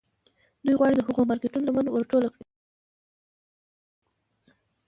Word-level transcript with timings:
دوی 0.63 0.75
غواړي 0.79 0.95
د 0.97 1.01
هغو 1.07 1.21
مارکیټونو 1.29 1.65
لمن 1.67 1.85
ور 1.89 2.03
ټوله 2.11 2.29
کړي 2.33 2.45